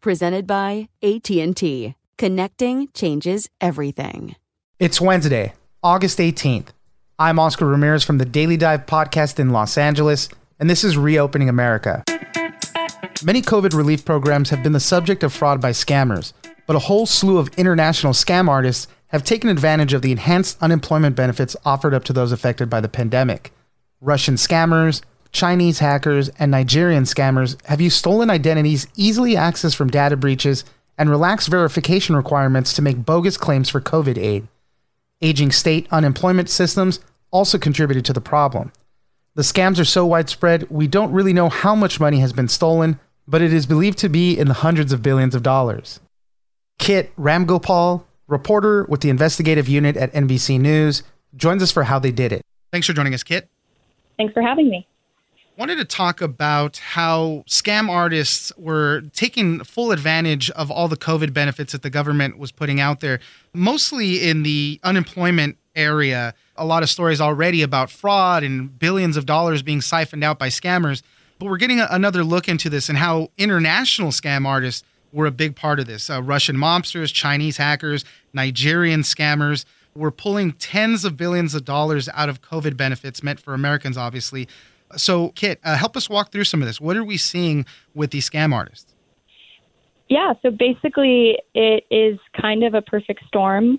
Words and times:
presented 0.00 0.46
by 0.46 0.88
AT&T. 1.02 1.94
Connecting 2.16 2.88
changes 2.94 3.48
everything. 3.60 4.36
It's 4.78 5.00
Wednesday, 5.00 5.54
August 5.82 6.18
18th. 6.18 6.68
I'm 7.18 7.38
Oscar 7.38 7.66
Ramirez 7.66 8.04
from 8.04 8.18
the 8.18 8.24
Daily 8.24 8.56
Dive 8.56 8.86
podcast 8.86 9.38
in 9.38 9.50
Los 9.50 9.76
Angeles, 9.76 10.28
and 10.60 10.70
this 10.70 10.84
is 10.84 10.96
Reopening 10.96 11.48
America. 11.48 12.04
Many 13.24 13.42
COVID 13.42 13.74
relief 13.74 14.04
programs 14.04 14.50
have 14.50 14.62
been 14.62 14.72
the 14.72 14.80
subject 14.80 15.24
of 15.24 15.32
fraud 15.32 15.60
by 15.60 15.70
scammers, 15.70 16.32
but 16.66 16.76
a 16.76 16.80
whole 16.80 17.06
slew 17.06 17.38
of 17.38 17.48
international 17.56 18.12
scam 18.12 18.48
artists 18.48 18.86
have 19.08 19.24
taken 19.24 19.50
advantage 19.50 19.92
of 19.92 20.02
the 20.02 20.12
enhanced 20.12 20.62
unemployment 20.62 21.16
benefits 21.16 21.56
offered 21.64 21.94
up 21.94 22.04
to 22.04 22.12
those 22.12 22.30
affected 22.30 22.70
by 22.70 22.80
the 22.80 22.88
pandemic. 22.88 23.52
Russian 24.00 24.34
scammers, 24.34 25.02
Chinese 25.38 25.78
hackers, 25.78 26.30
and 26.40 26.50
Nigerian 26.50 27.04
scammers 27.04 27.64
have 27.66 27.80
used 27.80 27.96
stolen 27.96 28.28
identities 28.28 28.88
easily 28.96 29.36
accessed 29.36 29.76
from 29.76 29.88
data 29.88 30.16
breaches 30.16 30.64
and 30.98 31.08
relaxed 31.08 31.46
verification 31.46 32.16
requirements 32.16 32.72
to 32.72 32.82
make 32.82 33.04
bogus 33.04 33.36
claims 33.36 33.68
for 33.68 33.80
COVID 33.80 34.18
aid. 34.18 34.48
Aging 35.22 35.52
state 35.52 35.86
unemployment 35.92 36.50
systems 36.50 36.98
also 37.30 37.56
contributed 37.56 38.04
to 38.06 38.12
the 38.12 38.20
problem. 38.20 38.72
The 39.36 39.42
scams 39.42 39.78
are 39.78 39.84
so 39.84 40.04
widespread, 40.04 40.68
we 40.70 40.88
don't 40.88 41.12
really 41.12 41.32
know 41.32 41.48
how 41.48 41.76
much 41.76 42.00
money 42.00 42.18
has 42.18 42.32
been 42.32 42.48
stolen, 42.48 42.98
but 43.28 43.40
it 43.40 43.52
is 43.52 43.64
believed 43.64 43.98
to 43.98 44.08
be 44.08 44.36
in 44.36 44.48
the 44.48 44.54
hundreds 44.54 44.92
of 44.92 45.04
billions 45.04 45.36
of 45.36 45.44
dollars. 45.44 46.00
Kit 46.80 47.14
Ramgopal, 47.14 48.02
reporter 48.26 48.86
with 48.88 49.02
the 49.02 49.10
investigative 49.10 49.68
unit 49.68 49.96
at 49.96 50.12
NBC 50.14 50.58
News, 50.58 51.04
joins 51.36 51.62
us 51.62 51.70
for 51.70 51.84
how 51.84 52.00
they 52.00 52.10
did 52.10 52.32
it. 52.32 52.42
Thanks 52.72 52.88
for 52.88 52.92
joining 52.92 53.14
us, 53.14 53.22
Kit. 53.22 53.48
Thanks 54.16 54.34
for 54.34 54.42
having 54.42 54.68
me 54.68 54.87
wanted 55.58 55.74
to 55.74 55.84
talk 55.84 56.20
about 56.20 56.76
how 56.76 57.42
scam 57.48 57.90
artists 57.90 58.52
were 58.56 59.02
taking 59.12 59.64
full 59.64 59.90
advantage 59.90 60.50
of 60.50 60.70
all 60.70 60.86
the 60.86 60.96
COVID 60.96 61.32
benefits 61.32 61.72
that 61.72 61.82
the 61.82 61.90
government 61.90 62.38
was 62.38 62.52
putting 62.52 62.80
out 62.80 63.00
there, 63.00 63.18
mostly 63.52 64.28
in 64.28 64.44
the 64.44 64.78
unemployment 64.84 65.58
area. 65.74 66.32
A 66.56 66.64
lot 66.64 66.84
of 66.84 66.88
stories 66.88 67.20
already 67.20 67.62
about 67.62 67.90
fraud 67.90 68.44
and 68.44 68.78
billions 68.78 69.16
of 69.16 69.26
dollars 69.26 69.62
being 69.62 69.80
siphoned 69.80 70.22
out 70.22 70.38
by 70.38 70.48
scammers. 70.48 71.02
But 71.40 71.46
we're 71.46 71.56
getting 71.56 71.80
a, 71.80 71.88
another 71.90 72.22
look 72.22 72.48
into 72.48 72.70
this 72.70 72.88
and 72.88 72.96
how 72.96 73.32
international 73.36 74.10
scam 74.12 74.46
artists 74.46 74.84
were 75.12 75.26
a 75.26 75.32
big 75.32 75.56
part 75.56 75.80
of 75.80 75.86
this. 75.86 76.08
Uh, 76.08 76.22
Russian 76.22 76.56
mobsters, 76.56 77.12
Chinese 77.12 77.56
hackers, 77.56 78.04
Nigerian 78.32 79.02
scammers 79.02 79.64
were 79.96 80.12
pulling 80.12 80.52
tens 80.52 81.04
of 81.04 81.16
billions 81.16 81.56
of 81.56 81.64
dollars 81.64 82.08
out 82.14 82.28
of 82.28 82.42
COVID 82.42 82.76
benefits 82.76 83.24
meant 83.24 83.40
for 83.40 83.54
Americans, 83.54 83.96
obviously, 83.96 84.46
so, 84.96 85.30
Kit, 85.30 85.60
uh, 85.64 85.76
help 85.76 85.96
us 85.96 86.08
walk 86.08 86.32
through 86.32 86.44
some 86.44 86.62
of 86.62 86.68
this. 86.68 86.80
What 86.80 86.96
are 86.96 87.04
we 87.04 87.16
seeing 87.16 87.66
with 87.94 88.10
these 88.10 88.28
scam 88.28 88.54
artists? 88.54 88.94
Yeah, 90.08 90.32
so 90.40 90.50
basically, 90.50 91.38
it 91.54 91.84
is 91.90 92.18
kind 92.40 92.64
of 92.64 92.74
a 92.74 92.80
perfect 92.80 93.24
storm. 93.26 93.78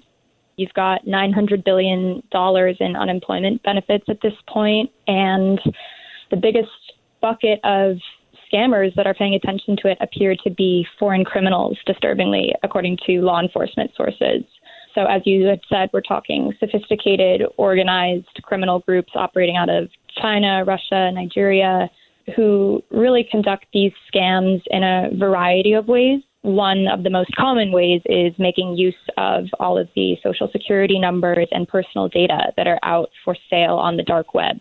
You've 0.58 0.74
got 0.74 1.06
$900 1.06 1.64
billion 1.64 2.22
in 2.32 2.96
unemployment 2.96 3.64
benefits 3.64 4.06
at 4.10 4.22
this 4.22 4.34
point, 4.48 4.92
and 5.08 5.60
the 6.30 6.38
biggest 6.38 6.70
bucket 7.22 7.60
of 7.64 7.98
scammers 8.52 8.94
that 8.96 9.08
are 9.08 9.14
paying 9.14 9.34
attention 9.34 9.78
to 9.78 9.90
it 9.90 9.98
appear 10.02 10.36
to 10.44 10.50
be 10.50 10.86
foreign 11.00 11.24
criminals, 11.24 11.78
disturbingly, 11.86 12.54
according 12.64 12.98
to 13.06 13.22
law 13.22 13.40
enforcement 13.40 13.92
sources. 13.96 14.44
So, 14.96 15.06
as 15.06 15.22
you 15.26 15.46
had 15.46 15.60
said, 15.70 15.90
we're 15.94 16.02
talking 16.02 16.54
sophisticated, 16.60 17.44
organized 17.58 18.28
criminal 18.44 18.80
groups 18.80 19.12
operating 19.16 19.56
out 19.56 19.70
of 19.70 19.90
China, 20.20 20.64
Russia, 20.66 21.12
Nigeria, 21.12 21.90
who 22.36 22.84
really 22.92 23.28
conduct 23.30 23.66
these 23.74 23.92
scams 24.14 24.62
in 24.68 24.84
a 24.84 25.10
variety 25.16 25.74
of 25.74 25.88
ways. 25.88 26.22
One 26.42 26.88
of 26.88 27.04
the 27.04 27.10
most 27.10 27.30
common 27.36 27.72
ways 27.72 28.02
is 28.06 28.34
making 28.38 28.78
use 28.78 28.96
of 29.18 29.46
all 29.60 29.78
of 29.78 29.90
the 29.96 30.16
social 30.24 30.50
security 30.52 30.98
numbers 30.98 31.48
and 31.52 31.68
personal 31.68 32.08
data 32.08 32.54
that 32.56 32.68
are 32.68 32.80
out 32.84 33.10
for 33.26 33.36
sale 33.50 33.76
on 33.76 33.98
the 33.98 34.04
dark 34.04 34.34
web, 34.34 34.58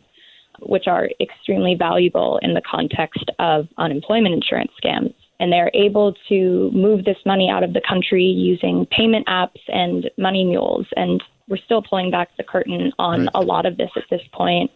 which 0.61 0.87
are 0.87 1.09
extremely 1.21 1.75
valuable 1.75 2.41
in 2.43 2.55
the 2.55 2.63
context 2.69 3.31
of 3.39 3.69
unemployment 3.79 4.35
insurance 4.35 4.73
scams. 4.83 5.15
And 5.41 5.53
they're 5.53 5.71
able 5.73 6.15
to 6.29 6.71
move 6.73 7.05
this 7.05 7.19
money 7.25 7.49
out 7.49 7.63
of 7.63 7.73
the 7.73 7.83
country 7.89 8.25
using 8.25 8.87
payment 8.91 9.27
apps 9.29 9.61
and 9.69 10.11
money 10.19 10.45
mules. 10.45 10.87
And 10.97 11.23
we're 11.49 11.59
still 11.65 11.83
pulling 11.83 12.11
back 12.11 12.31
the 12.37 12.43
curtain 12.43 12.93
on 12.99 13.23
right. 13.23 13.31
a 13.35 13.41
lot 13.41 13.65
of 13.65 13.77
this 13.77 13.91
at 13.97 14.05
this 14.11 14.23
point. 14.33 14.71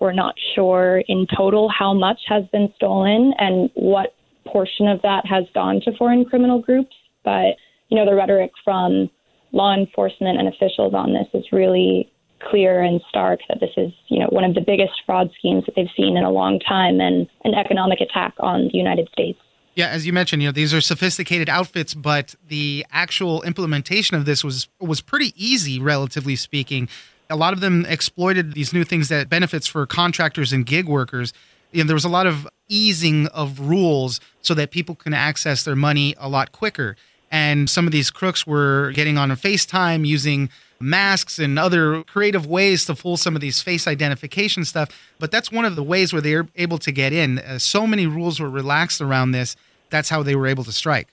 We're 0.00 0.12
not 0.12 0.34
sure 0.54 1.02
in 1.08 1.26
total 1.36 1.68
how 1.68 1.92
much 1.92 2.20
has 2.28 2.44
been 2.50 2.72
stolen 2.76 3.34
and 3.38 3.68
what 3.74 4.14
portion 4.46 4.88
of 4.88 5.02
that 5.02 5.26
has 5.26 5.44
gone 5.54 5.80
to 5.84 5.96
foreign 5.98 6.24
criminal 6.24 6.60
groups. 6.60 6.96
But, 7.22 7.56
you 7.88 7.96
know, 7.98 8.06
the 8.06 8.14
rhetoric 8.14 8.52
from 8.64 9.10
law 9.52 9.74
enforcement 9.74 10.38
and 10.38 10.48
officials 10.48 10.94
on 10.94 11.12
this 11.12 11.26
is 11.34 11.44
really 11.52 12.10
clear 12.48 12.82
and 12.82 13.00
stark 13.08 13.40
that 13.48 13.60
this 13.60 13.70
is, 13.76 13.92
you 14.08 14.18
know, 14.18 14.28
one 14.30 14.44
of 14.44 14.54
the 14.54 14.60
biggest 14.60 14.92
fraud 15.04 15.30
schemes 15.38 15.64
that 15.66 15.74
they've 15.76 15.90
seen 15.96 16.16
in 16.16 16.24
a 16.24 16.30
long 16.30 16.58
time 16.60 17.00
and 17.00 17.28
an 17.44 17.54
economic 17.54 18.00
attack 18.00 18.34
on 18.40 18.70
the 18.72 18.78
United 18.78 19.08
States. 19.12 19.38
Yeah, 19.80 19.88
as 19.88 20.06
you 20.06 20.12
mentioned, 20.12 20.42
you 20.42 20.48
know, 20.48 20.52
these 20.52 20.74
are 20.74 20.80
sophisticated 20.80 21.48
outfits, 21.48 21.94
but 21.94 22.34
the 22.46 22.86
actual 22.92 23.42
implementation 23.42 24.16
of 24.16 24.24
this 24.24 24.44
was 24.44 24.68
was 24.78 25.00
pretty 25.00 25.32
easy, 25.36 25.80
relatively 25.80 26.36
speaking 26.36 26.88
a 27.30 27.36
lot 27.36 27.52
of 27.52 27.60
them 27.60 27.86
exploited 27.88 28.52
these 28.54 28.72
new 28.72 28.84
things 28.84 29.08
that 29.08 29.28
benefits 29.28 29.66
for 29.66 29.86
contractors 29.86 30.52
and 30.52 30.66
gig 30.66 30.86
workers. 30.86 31.32
You 31.70 31.84
know, 31.84 31.86
there 31.86 31.94
was 31.94 32.04
a 32.04 32.08
lot 32.08 32.26
of 32.26 32.48
easing 32.68 33.28
of 33.28 33.60
rules 33.60 34.20
so 34.42 34.52
that 34.54 34.72
people 34.72 34.96
can 34.96 35.14
access 35.14 35.62
their 35.62 35.76
money 35.76 36.14
a 36.18 36.28
lot 36.28 36.50
quicker. 36.50 36.96
And 37.30 37.70
some 37.70 37.86
of 37.86 37.92
these 37.92 38.10
crooks 38.10 38.46
were 38.46 38.90
getting 38.92 39.16
on 39.16 39.30
a 39.30 39.36
FaceTime 39.36 40.04
using 40.04 40.50
masks 40.80 41.38
and 41.38 41.58
other 41.58 42.02
creative 42.04 42.46
ways 42.46 42.84
to 42.86 42.96
fool 42.96 43.16
some 43.16 43.36
of 43.36 43.40
these 43.40 43.62
face 43.62 43.86
identification 43.86 44.64
stuff. 44.64 44.88
But 45.20 45.30
that's 45.30 45.52
one 45.52 45.64
of 45.64 45.76
the 45.76 45.82
ways 45.84 46.12
where 46.12 46.22
they're 46.22 46.48
able 46.56 46.78
to 46.78 46.90
get 46.90 47.12
in. 47.12 47.38
Uh, 47.38 47.60
so 47.60 47.86
many 47.86 48.08
rules 48.08 48.40
were 48.40 48.50
relaxed 48.50 49.00
around 49.00 49.30
this. 49.30 49.54
That's 49.90 50.08
how 50.08 50.22
they 50.22 50.34
were 50.34 50.46
able 50.46 50.64
to 50.64 50.72
strike. 50.72 51.08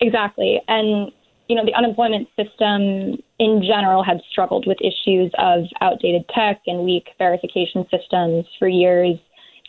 Exactly. 0.00 0.60
And 0.68 1.10
you 1.48 1.54
know, 1.54 1.64
the 1.64 1.74
unemployment 1.74 2.28
system 2.34 3.22
in 3.38 3.62
general 3.62 4.02
had 4.02 4.20
struggled 4.30 4.66
with 4.66 4.78
issues 4.80 5.30
of 5.38 5.64
outdated 5.80 6.24
tech 6.34 6.60
and 6.66 6.80
weak 6.80 7.10
verification 7.18 7.86
systems 7.90 8.44
for 8.58 8.66
years, 8.66 9.16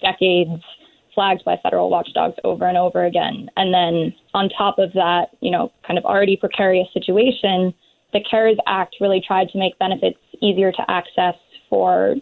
decades. 0.01 0.63
flagged 1.18 1.44
by 1.44 1.57
federal 1.63 1.89
watchdogs 1.89 2.35
over 2.44 2.68
and 2.68 2.77
over 2.77 3.06
again. 3.06 3.50
And 3.57 3.74
then 3.74 4.13
on 4.35 4.50
top 4.50 4.77
of 4.77 4.94
that, 4.94 5.30
you 5.39 5.50
know, 5.50 5.71
kind 5.85 5.97
of 5.97 6.06
already 6.06 6.38
precarious 6.38 6.88
situation, 6.94 7.73
the 8.13 8.21
CARES 8.30 8.57
Act 8.68 8.97
really 9.01 9.19
tried 9.25 9.50
to 9.50 9.57
make 9.57 9.80
benefits 9.80 10.19
easier 10.44 10.71
to 10.71 10.85
access 10.88 11.33
for 11.71 12.18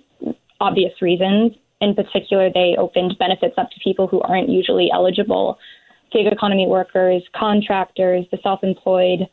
obvious 0.62 0.94
reasons. 1.02 1.52
In 1.82 1.94
particular, 1.94 2.50
they 2.50 2.76
opened 2.78 3.18
benefits 3.20 3.56
up 3.58 3.70
to 3.72 3.80
people 3.84 4.08
who 4.08 4.22
aren't 4.22 4.48
usually 4.48 4.90
eligible 4.94 5.60
gig 6.16 6.32
economy 6.32 6.66
workers, 6.68 7.22
contractors, 7.36 8.26
the 8.32 8.38
self 8.42 8.64
employed, 8.64 9.28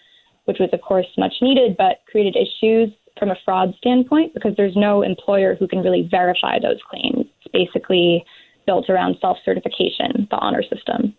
which 0.47 0.59
was, 0.59 0.71
of 0.73 0.81
course, 0.81 1.07
much 1.17 1.35
needed, 1.41 1.77
but 1.77 2.01
created 2.11 2.37
issues 2.37 2.91
from 3.19 3.31
a 3.31 3.37
fraud 3.45 3.75
standpoint 3.79 4.35
because 4.35 4.53
there's 4.57 4.75
no 4.75 5.03
employer 5.03 5.55
who 5.55 5.69
can 5.69 5.81
really 5.81 6.09
verify 6.11 6.59
those 6.59 6.79
claims. 6.91 7.27
It's 7.41 7.53
basically 7.53 8.25
built 8.67 8.91
around 8.91 9.17
self 9.21 9.39
certification, 9.45 10.27
the 10.31 10.37
honor 10.37 10.63
system. 10.63 11.15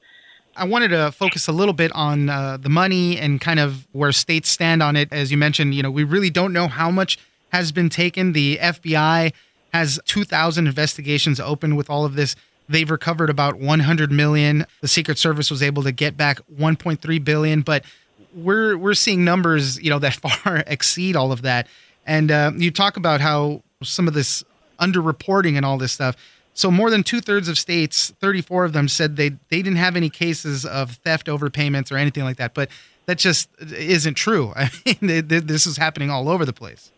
I 0.56 0.66
wanted 0.66 0.90
to 0.90 1.12
focus 1.12 1.48
a 1.48 1.52
little 1.52 1.74
bit 1.74 1.92
on 1.94 2.30
uh, 2.30 2.58
the 2.58 2.70
money 2.70 3.18
and 3.18 3.42
kind 3.42 3.60
of 3.60 3.88
where 3.92 4.12
states 4.12 4.50
stand 4.50 4.84
on 4.84 4.96
it. 4.96 5.12
As 5.12 5.32
you 5.32 5.38
mentioned, 5.38 5.74
you 5.74 5.82
know, 5.82 5.90
we 5.90 6.04
really 6.04 6.30
don't 6.30 6.54
know 6.54 6.68
how 6.68 6.92
much 6.92 7.18
has 7.52 7.72
been 7.72 7.90
taken. 7.90 8.34
The 8.34 8.60
FBI 8.62 9.34
has 9.74 10.00
2,000 10.06 10.68
investigations 10.68 11.40
open 11.40 11.76
with 11.76 11.90
all 11.90 12.06
of 12.06 12.14
this. 12.16 12.36
They've 12.74 12.90
recovered 12.90 13.30
about 13.30 13.60
100 13.60 14.12
million. 14.12 14.66
The 14.82 14.88
Secret 14.88 15.20
Service 15.20 15.52
was 15.52 15.62
able 15.62 15.84
to 15.84 15.92
get 15.92 16.18
back 16.18 16.40
1.3 16.60 17.24
billion, 17.24 17.62
but 17.62 17.86
we're 18.34 18.76
we're 18.76 18.96
seeing 18.96 19.24
numbers, 19.24 19.80
you 19.80 19.92
know, 19.92 20.00
that 20.00 20.16
far 20.44 20.64
exceed 20.66 21.16
all 21.16 21.32
of 21.32 21.44
that. 21.44 21.68
And 22.08 22.32
uh, 22.32 22.52
you 22.56 22.72
talk 22.72 22.98
about 22.98 23.22
how 23.22 23.62
some 23.84 24.08
of 24.08 24.16
this 24.16 24.44
underreporting 24.80 25.56
and 25.56 25.64
all 25.64 25.78
this 25.78 25.92
stuff. 25.92 26.16
So 26.56 26.72
more 26.72 26.90
than 26.90 27.04
two 27.04 27.22
thirds 27.22 27.48
of 27.48 27.60
states, 27.60 28.12
34 28.20 28.66
of 28.66 28.74
them 28.74 28.88
said 28.88 29.18
they 29.18 29.30
they 29.30 29.62
didn't 29.62 29.76
have 29.76 29.96
any 29.96 30.10
cases 30.10 30.66
of 30.66 30.94
theft, 31.04 31.28
overpayments, 31.28 31.92
or 31.92 31.98
anything 31.98 32.24
like 32.24 32.38
that. 32.38 32.56
But 32.56 32.70
that 33.06 33.20
just 33.20 33.50
isn't 33.60 34.16
true. 34.16 34.52
I 34.56 34.72
mean, 34.84 35.28
this 35.28 35.68
is 35.68 35.78
happening 35.78 36.10
all 36.10 36.28
over 36.28 36.44
the 36.44 36.54
place. 36.54 36.92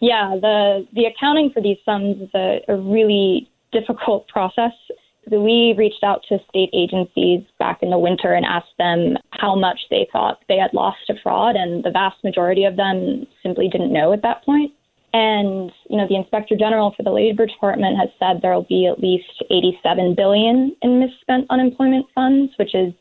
Yeah, 0.00 0.38
the 0.40 0.88
the 0.94 1.04
accounting 1.04 1.50
for 1.50 1.60
these 1.60 1.76
sums 1.84 2.22
is 2.22 2.30
a, 2.34 2.64
a 2.66 2.76
really 2.76 3.50
difficult 3.78 4.28
process. 4.28 4.72
We 5.30 5.74
reached 5.76 6.04
out 6.04 6.22
to 6.28 6.38
state 6.48 6.70
agencies 6.72 7.42
back 7.58 7.82
in 7.82 7.90
the 7.90 7.98
winter 7.98 8.34
and 8.34 8.44
asked 8.44 8.76
them 8.78 9.16
how 9.30 9.54
much 9.54 9.80
they 9.90 10.06
thought 10.12 10.42
they 10.48 10.58
had 10.58 10.74
lost 10.74 10.98
to 11.08 11.14
fraud, 11.22 11.56
and 11.56 11.82
the 11.82 11.90
vast 11.90 12.22
majority 12.22 12.64
of 12.64 12.76
them 12.76 13.26
simply 13.42 13.68
didn't 13.68 13.92
know 13.92 14.12
at 14.12 14.22
that 14.22 14.44
point. 14.44 14.72
And 15.14 15.70
you 15.88 15.96
know, 15.96 16.08
the 16.08 16.16
Inspector 16.16 16.54
General 16.56 16.92
for 16.96 17.04
the 17.04 17.12
Labor 17.12 17.46
Department 17.46 17.96
has 17.98 18.08
said 18.18 18.42
there 18.42 18.52
will 18.52 18.66
be 18.68 18.86
at 18.86 19.00
least 19.00 19.44
87 19.50 20.14
billion 20.14 20.76
in 20.82 21.00
misspent 21.00 21.46
unemployment 21.50 22.06
funds, 22.14 22.52
which 22.58 22.74
is 22.74 22.92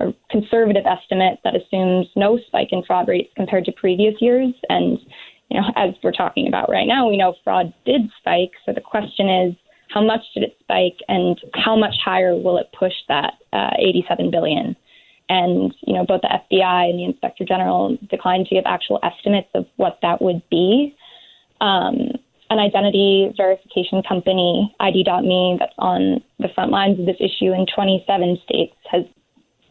a 0.00 0.12
conservative 0.30 0.84
estimate 0.86 1.38
that 1.42 1.56
assumes 1.56 2.06
no 2.16 2.38
spike 2.46 2.68
in 2.70 2.82
fraud 2.84 3.08
rates 3.08 3.32
compared 3.34 3.64
to 3.64 3.72
previous 3.72 4.14
years. 4.20 4.52
And 4.68 4.98
you 5.50 5.60
know, 5.60 5.66
as 5.76 5.94
we're 6.02 6.12
talking 6.12 6.48
about 6.48 6.68
right 6.70 6.86
now, 6.86 7.08
we 7.08 7.16
know 7.16 7.34
fraud 7.42 7.72
did 7.86 8.02
spike. 8.18 8.52
So 8.66 8.72
the 8.72 8.80
question 8.80 9.28
is, 9.28 9.54
how 9.94 10.04
much 10.04 10.22
did 10.34 10.42
it 10.42 10.56
spike, 10.60 10.98
and 11.06 11.40
how 11.54 11.76
much 11.76 11.94
higher 12.04 12.34
will 12.34 12.58
it 12.58 12.66
push 12.76 12.92
that 13.06 13.34
uh, 13.52 13.70
87 13.78 14.30
billion? 14.32 14.74
And 15.28 15.72
you 15.86 15.94
know, 15.94 16.04
both 16.04 16.22
the 16.22 16.28
FBI 16.28 16.90
and 16.90 16.98
the 16.98 17.04
Inspector 17.04 17.44
General 17.44 17.96
declined 18.10 18.46
to 18.48 18.56
give 18.56 18.64
actual 18.66 18.98
estimates 19.04 19.48
of 19.54 19.66
what 19.76 19.98
that 20.02 20.20
would 20.20 20.42
be. 20.50 20.96
Um, 21.60 22.10
an 22.50 22.58
identity 22.58 23.32
verification 23.36 24.02
company, 24.06 24.74
ID.me, 24.80 25.56
that's 25.58 25.72
on 25.78 26.22
the 26.40 26.48
front 26.54 26.72
lines 26.72 26.98
of 27.00 27.06
this 27.06 27.16
issue 27.20 27.52
in 27.52 27.64
27 27.74 28.38
states, 28.44 28.74
has 28.90 29.04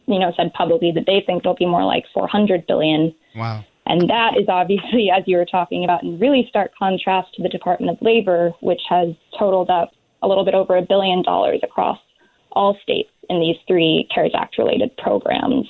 you 0.06 0.18
know 0.18 0.32
said 0.36 0.52
publicly 0.54 0.90
that 0.94 1.04
they 1.06 1.22
think 1.24 1.42
it'll 1.42 1.54
be 1.54 1.66
more 1.66 1.84
like 1.84 2.04
400 2.14 2.66
billion. 2.66 3.14
Wow. 3.36 3.62
And 3.86 4.08
that 4.08 4.38
is 4.40 4.48
obviously, 4.48 5.10
as 5.14 5.24
you 5.26 5.36
were 5.36 5.44
talking 5.44 5.84
about, 5.84 6.02
in 6.02 6.18
really 6.18 6.46
stark 6.48 6.72
contrast 6.78 7.34
to 7.34 7.42
the 7.42 7.50
Department 7.50 7.92
of 7.92 8.02
Labor, 8.02 8.52
which 8.60 8.80
has 8.88 9.08
totaled 9.38 9.68
up 9.68 9.92
a 10.24 10.28
little 10.28 10.44
bit 10.44 10.54
over 10.54 10.76
a 10.76 10.82
billion 10.82 11.22
dollars 11.22 11.60
across 11.62 11.98
all 12.52 12.76
states 12.82 13.10
in 13.28 13.40
these 13.40 13.56
three 13.66 14.08
CARES 14.14 14.32
Act 14.34 14.58
related 14.58 14.96
programs. 14.96 15.66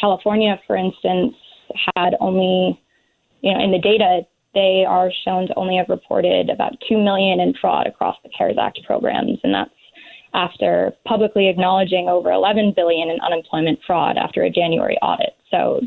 California, 0.00 0.60
for 0.66 0.76
instance, 0.76 1.34
had 1.96 2.14
only, 2.20 2.80
you 3.40 3.52
know, 3.52 3.62
in 3.62 3.70
the 3.70 3.78
data, 3.78 4.22
they 4.54 4.84
are 4.88 5.10
shown 5.24 5.46
to 5.46 5.54
only 5.54 5.76
have 5.76 5.88
reported 5.88 6.50
about 6.50 6.72
2 6.88 6.96
million 6.96 7.40
in 7.40 7.54
fraud 7.60 7.86
across 7.86 8.16
the 8.22 8.30
CARES 8.36 8.56
Act 8.60 8.80
programs. 8.86 9.38
And 9.42 9.54
that's 9.54 9.70
after 10.34 10.92
publicly 11.06 11.48
acknowledging 11.48 12.08
over 12.08 12.30
11 12.30 12.74
billion 12.76 13.08
in 13.08 13.20
unemployment 13.20 13.78
fraud 13.86 14.16
after 14.16 14.42
a 14.42 14.50
January 14.50 14.96
audit. 15.02 15.34
So 15.50 15.80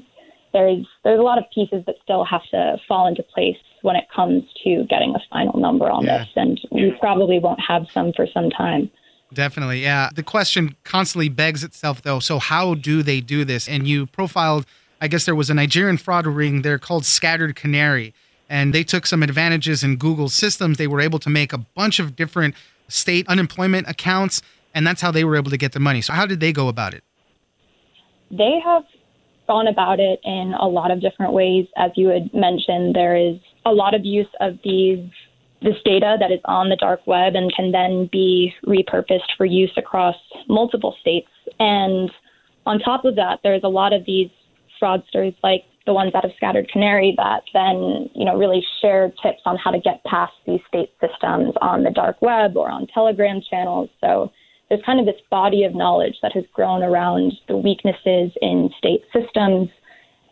there's 0.54 0.86
there's 1.04 1.20
a 1.20 1.24
lot 1.24 1.38
of 1.38 1.46
pieces 1.54 1.84
that 1.86 1.96
still 2.04 2.26
have 2.26 2.42
to 2.52 2.78
fall 2.88 3.08
into 3.08 3.24
place 3.24 3.58
when 3.82 3.96
it 3.96 4.06
comes 4.14 4.44
to 4.64 4.86
getting 4.90 5.16
a 5.16 5.20
final 5.30 5.60
number 5.60 5.90
on 5.90 6.06
yeah. 6.06 6.20
this, 6.20 6.30
and 6.36 6.60
we 6.72 6.96
probably 7.00 7.40
won't 7.40 7.60
have 7.60 7.88
some 7.94 8.14
for 8.14 8.28
some 8.34 8.50
time. 8.50 8.90
Definitely, 9.34 9.82
yeah. 9.82 10.10
The 10.14 10.24
question 10.24 10.76
constantly 10.84 11.30
begs 11.30 11.64
itself, 11.64 12.02
though. 12.02 12.20
So, 12.20 12.40
how 12.40 12.76
do 12.76 13.02
they 13.02 13.22
do 13.22 13.46
this? 13.46 13.68
And 13.68 13.88
you 13.88 14.06
profiled, 14.08 14.66
I 15.00 15.08
guess 15.08 15.26
there 15.26 15.36
was 15.36 15.50
a 15.50 15.54
Nigerian 15.54 15.98
fraud 15.98 16.28
ring. 16.28 16.62
They're 16.62 16.80
called 16.80 17.06
Scattered 17.06 17.56
Canary, 17.56 18.14
and 18.50 18.74
they 18.74 18.84
took 18.84 19.06
some 19.06 19.24
advantages 19.24 19.84
in 19.84 19.96
Google's 19.96 20.34
systems. 20.34 20.78
They 20.78 20.88
were 20.88 21.00
able 21.00 21.20
to 21.20 21.30
make 21.30 21.54
a 21.54 21.58
bunch 21.58 22.00
of 22.00 22.16
different 22.16 22.56
state 22.90 23.28
unemployment 23.30 23.88
accounts, 23.88 24.42
and 24.74 24.86
that's 24.86 25.02
how 25.02 25.12
they 25.12 25.24
were 25.24 25.38
able 25.38 25.52
to 25.52 25.58
get 25.58 25.72
the 25.72 25.80
money. 25.80 26.02
So, 26.02 26.12
how 26.14 26.26
did 26.26 26.42
they 26.42 26.52
go 26.52 26.68
about 26.68 26.94
it? 26.94 27.04
They 28.30 28.60
have 28.64 28.84
gone 29.48 29.68
about 29.68 30.00
it 30.00 30.20
in 30.24 30.54
a 30.60 30.68
lot 30.68 30.92
of 30.92 31.02
different 31.02 31.34
ways. 31.34 31.68
As 31.78 31.92
you 31.96 32.10
had 32.10 32.34
mentioned, 32.34 32.96
there 32.96 33.16
is 33.16 33.38
a 33.66 33.72
lot 33.72 33.94
of 33.94 34.06
use 34.06 34.28
of 34.40 34.58
these 34.64 35.10
this 35.62 35.76
data 35.86 36.18
that 36.20 36.32
is 36.32 36.40
on 36.46 36.70
the 36.70 36.76
dark 36.76 37.06
web 37.06 37.36
and 37.36 37.54
can 37.56 37.72
then 37.72 38.10
be 38.12 38.52
repurposed 38.66 39.30
for 39.38 39.46
use 39.46 39.72
across 39.78 40.16
multiple 40.48 40.96
states. 41.00 41.30
And 41.60 42.10
on 42.66 42.80
top 42.80 43.06
of 43.06 43.16
that, 43.16 43.42
there's 43.44 43.62
a 43.64 43.70
lot 43.70 43.94
of 43.94 44.04
these 44.06 44.30
fraudsters 44.82 45.36
like 45.44 45.64
the 45.86 45.94
ones 45.94 46.14
out 46.16 46.26
of 46.26 46.32
Scattered 46.38 46.70
Canary 46.72 47.14
that 47.18 47.44
then, 47.54 48.10
you 48.14 48.26
know, 48.26 48.36
really 48.36 48.64
share 48.82 49.12
tips 49.22 49.42
on 49.46 49.58
how 49.58 49.72
to 49.72 49.80
get 49.80 50.04
past 50.04 50.34
these 50.46 50.60
state 50.68 50.92
systems 51.00 51.54
on 51.62 51.84
the 51.84 51.92
dark 51.92 52.22
web 52.22 52.58
or 52.58 52.70
on 52.70 52.88
Telegram 52.88 53.42
channels. 53.48 53.90
So 54.00 54.32
there's 54.70 54.82
kind 54.86 55.00
of 55.00 55.06
this 55.06 55.22
body 55.30 55.64
of 55.64 55.76
knowledge 55.76 56.16
that 56.22 56.34
has 56.34 56.46
grown 56.54 56.84
around 56.84 57.34
the 57.48 57.58
weaknesses 57.58 58.32
in 58.42 58.70
state 58.78 59.02
systems 59.14 59.70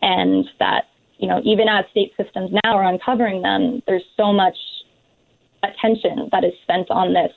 and 0.02 0.46
that 0.58 0.84
you 1.20 1.28
know 1.28 1.40
even 1.44 1.68
as 1.68 1.84
state 1.90 2.12
systems 2.16 2.50
now 2.64 2.76
are 2.76 2.84
uncovering 2.84 3.42
them 3.42 3.82
there's 3.86 4.04
so 4.16 4.32
much 4.32 4.56
attention 5.62 6.28
that 6.32 6.44
is 6.44 6.52
spent 6.62 6.90
on 6.90 7.12
this 7.12 7.32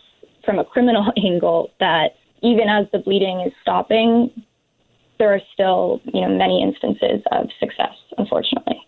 from 0.46 0.60
a 0.60 0.66
criminal 0.66 1.12
angle 1.18 1.70
that 1.80 2.16
even 2.42 2.68
as 2.70 2.86
the 2.92 3.00
bleeding 3.00 3.42
is 3.42 3.54
stopping 3.62 4.32
there 5.20 5.34
are 5.34 5.42
still 5.54 6.02
you 6.06 6.22
know 6.22 6.30
many 6.30 6.64
instances 6.64 7.22
of 7.32 7.48
success 7.60 7.96
unfortunately 8.18 8.80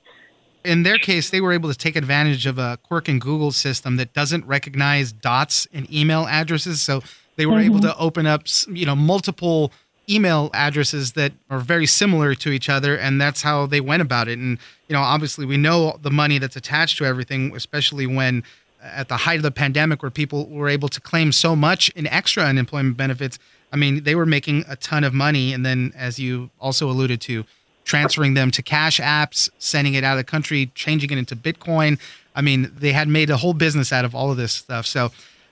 in 0.64 0.82
their 0.82 0.98
case, 0.98 1.30
they 1.30 1.42
were 1.42 1.54
able 1.54 1.70
to 1.70 1.78
take 1.78 1.96
advantage 1.96 2.48
of 2.48 2.58
a 2.58 2.80
quirk 2.82 3.08
in 3.08 3.20
Google's 3.20 3.56
system 3.56 3.98
that 3.98 4.14
doesn't 4.14 4.46
recognize 4.46 5.12
dots 5.12 5.68
in 5.68 5.88
email 5.94 6.26
addresses. 6.26 6.82
So 6.82 7.04
they 7.36 7.46
were 7.46 7.58
mm-hmm. 7.58 7.66
able 7.66 7.80
to 7.82 7.96
open 7.98 8.26
up, 8.26 8.44
you 8.68 8.86
know, 8.86 8.96
multiple 8.96 9.72
email 10.10 10.50
addresses 10.54 11.14
that 11.14 11.34
are 11.50 11.60
very 11.60 11.86
similar 11.86 12.36
to 12.36 12.52
each 12.52 12.70
other 12.70 12.98
and 12.98 13.20
that's 13.20 13.42
how 13.42 13.66
they 13.66 13.82
went 13.82 14.02
about 14.02 14.28
it. 14.28 14.38
And 14.38 14.58
you 14.88 14.94
know 14.94 15.02
obviously 15.02 15.46
we 15.46 15.58
know 15.58 15.98
the 16.02 16.12
money 16.12 16.38
that's 16.38 16.56
attached 16.56 16.98
to 16.98 17.06
everything 17.06 17.56
especially 17.56 18.06
when 18.06 18.44
uh, 18.84 18.88
at 18.88 19.08
the 19.08 19.18
height 19.18 19.38
of 19.38 19.44
the 19.44 19.52
pandemic 19.52 20.02
where 20.02 20.12
people 20.12 20.48
were 20.50 20.70
able 20.70 20.90
to 20.90 21.02
claim 21.02 21.32
so 21.32 21.56
much 21.56 21.90
in 21.90 22.08
extra 22.08 22.44
unemployment 22.44 22.98
benefits. 22.98 23.40
I 23.72 23.78
mean 23.78 24.04
they 24.04 24.16
were 24.16 24.26
making 24.26 24.64
a 24.68 24.76
ton 24.76 25.04
of 25.04 25.14
money 25.14 25.54
and 25.54 25.66
then 25.66 25.94
as 25.96 26.20
you 26.20 26.50
also 26.60 26.90
alluded 26.90 27.22
to 27.22 27.46
transferring 27.84 28.34
them 28.34 28.50
to 28.52 28.64
cash 28.64 29.00
apps 29.00 29.50
sending 29.60 29.94
it 29.94 30.04
out 30.04 30.14
of 30.14 30.18
the 30.18 30.24
country 30.24 30.72
changing 30.76 31.12
it 31.12 31.18
into 31.18 31.36
bitcoin. 31.36 32.00
I 32.36 32.42
mean 32.42 32.72
they 32.78 32.92
had 32.92 33.08
made 33.08 33.30
a 33.30 33.38
whole 33.38 33.54
business 33.54 33.92
out 33.92 34.06
of 34.06 34.14
all 34.14 34.32
of 34.32 34.38
this 34.38 34.54
stuff. 34.54 34.86
So 34.86 35.12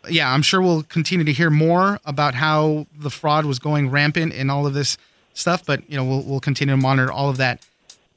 yeah, 0.09 0.31
I'm 0.31 0.41
sure 0.41 0.61
we'll 0.61 0.83
continue 0.83 1.25
to 1.25 1.33
hear 1.33 1.49
more 1.49 1.99
about 2.05 2.35
how 2.35 2.87
the 2.97 3.09
fraud 3.09 3.45
was 3.45 3.59
going 3.59 3.89
rampant 3.89 4.33
in 4.33 4.49
all 4.49 4.67
of 4.67 4.73
this 4.73 4.97
stuff, 5.33 5.65
but 5.65 5.89
you 5.89 5.97
know, 5.97 6.03
we'll, 6.03 6.21
we'll 6.23 6.39
continue 6.39 6.73
to 6.75 6.81
monitor 6.81 7.11
all 7.11 7.29
of 7.29 7.37
that. 7.37 7.65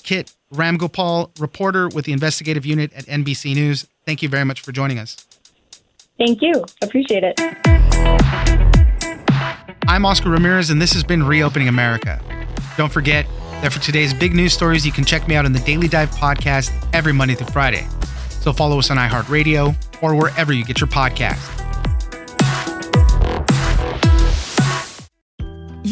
Kit 0.02 0.32
Ramgopal, 0.52 1.30
reporter 1.40 1.88
with 1.88 2.04
the 2.04 2.12
investigative 2.12 2.64
unit 2.64 2.92
at 2.94 3.04
NBC 3.06 3.54
News. 3.54 3.86
Thank 4.04 4.22
you 4.22 4.28
very 4.28 4.44
much 4.44 4.60
for 4.60 4.72
joining 4.72 4.98
us. 4.98 5.16
Thank 6.18 6.40
you. 6.40 6.64
Appreciate 6.82 7.24
it. 7.24 7.34
I'm 9.88 10.04
Oscar 10.04 10.30
Ramirez, 10.30 10.70
and 10.70 10.80
this 10.80 10.92
has 10.92 11.04
been 11.04 11.22
Reopening 11.22 11.68
America. 11.68 12.20
Don't 12.76 12.92
forget 12.92 13.26
that 13.62 13.72
for 13.72 13.80
today's 13.80 14.12
big 14.12 14.34
news 14.34 14.52
stories, 14.52 14.84
you 14.84 14.92
can 14.92 15.04
check 15.04 15.26
me 15.28 15.34
out 15.34 15.44
on 15.44 15.52
the 15.52 15.60
Daily 15.60 15.88
Dive 15.88 16.10
podcast 16.10 16.72
every 16.92 17.12
Monday 17.12 17.34
through 17.34 17.48
Friday. 17.48 17.86
So 18.40 18.52
follow 18.52 18.78
us 18.78 18.90
on 18.90 18.96
iHeartRadio 18.96 19.74
or 20.02 20.14
wherever 20.14 20.52
you 20.52 20.64
get 20.64 20.80
your 20.80 20.88
podcast. 20.88 21.65